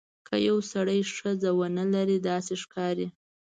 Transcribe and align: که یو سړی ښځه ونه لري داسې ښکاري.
که 0.27 0.35
یو 0.47 0.57
سړی 0.71 0.99
ښځه 1.17 1.49
ونه 1.57 1.83
لري 1.93 2.17
داسې 2.29 2.53
ښکاري. 2.63 3.07